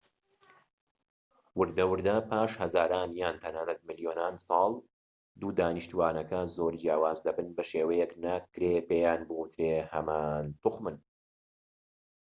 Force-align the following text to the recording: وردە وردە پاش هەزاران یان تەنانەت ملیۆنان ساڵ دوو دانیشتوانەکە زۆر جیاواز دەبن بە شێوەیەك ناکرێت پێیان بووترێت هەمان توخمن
وردە 1.59 1.85
وردە 1.91 2.15
پاش 2.29 2.51
هەزاران 2.61 3.09
یان 3.21 3.35
تەنانەت 3.43 3.79
ملیۆنان 3.89 4.35
ساڵ 4.47 4.71
دوو 5.39 5.51
دانیشتوانەکە 5.59 6.41
زۆر 6.55 6.73
جیاواز 6.81 7.17
دەبن 7.25 7.47
بە 7.57 7.63
شێوەیەك 7.71 8.11
ناکرێت 8.23 8.83
پێیان 8.89 9.21
بووترێت 9.27 9.87
هەمان 9.93 10.43
توخمن 10.61 10.95